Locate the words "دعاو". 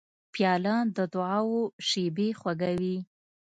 1.13-1.59